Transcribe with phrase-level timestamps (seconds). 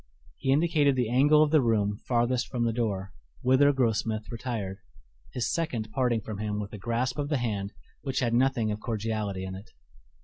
[0.39, 3.13] He indicated the angle of the room farthest from the door,
[3.43, 4.79] whither Grossmith retired,
[5.31, 8.79] his second parting from him with a grasp of the hand which had nothing of
[8.79, 9.69] cordiality in it.